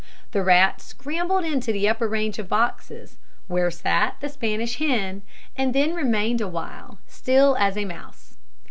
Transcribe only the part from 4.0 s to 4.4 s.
the